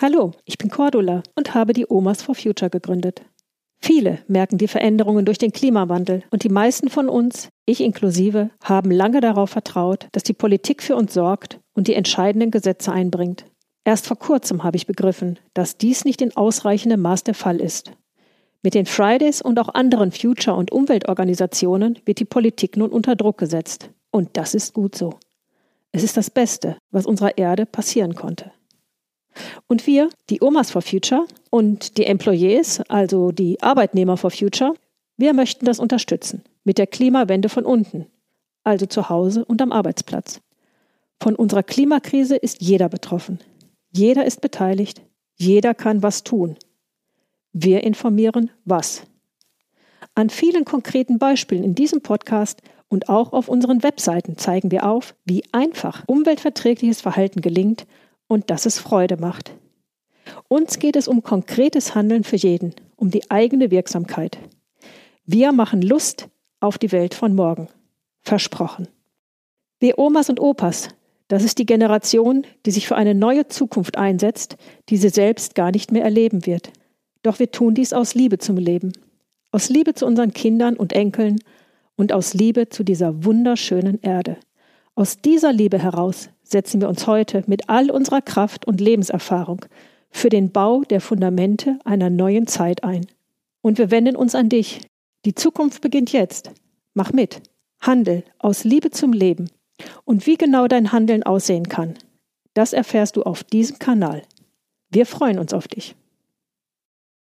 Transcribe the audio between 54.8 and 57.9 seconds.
auf, wie einfach umweltverträgliches Verhalten gelingt